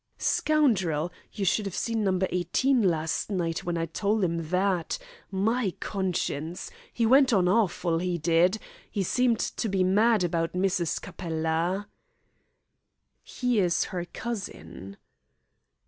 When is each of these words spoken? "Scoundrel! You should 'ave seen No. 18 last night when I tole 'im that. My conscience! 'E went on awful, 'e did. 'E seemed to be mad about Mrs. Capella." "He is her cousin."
"Scoundrel! 0.17 1.11
You 1.31 1.45
should 1.45 1.67
'ave 1.67 1.75
seen 1.75 2.03
No. 2.05 2.19
18 2.27 2.81
last 2.81 3.29
night 3.29 3.63
when 3.63 3.77
I 3.77 3.85
tole 3.85 4.23
'im 4.23 4.49
that. 4.49 4.97
My 5.29 5.75
conscience! 5.79 6.71
'E 6.99 7.05
went 7.05 7.31
on 7.31 7.47
awful, 7.47 8.01
'e 8.01 8.17
did. 8.17 8.57
'E 8.95 9.03
seemed 9.03 9.37
to 9.37 9.69
be 9.69 9.83
mad 9.83 10.23
about 10.23 10.53
Mrs. 10.53 10.99
Capella." 10.99 11.87
"He 13.21 13.59
is 13.59 13.83
her 13.93 14.05
cousin." 14.05 14.97